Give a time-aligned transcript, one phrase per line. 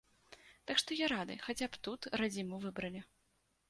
[0.71, 3.09] Так што я рады, хаця б тут радзіму выбралі.